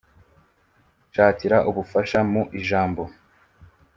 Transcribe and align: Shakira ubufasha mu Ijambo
Shakira 1.13 1.57
ubufasha 1.69 2.19
mu 2.31 2.41
Ijambo 2.59 3.01